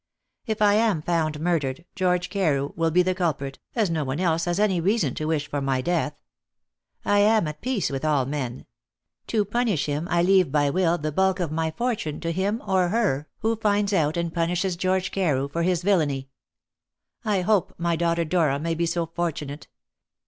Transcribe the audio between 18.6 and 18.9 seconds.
be